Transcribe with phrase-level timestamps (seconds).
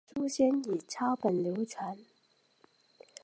[0.07, 1.95] 此书先以抄本流传。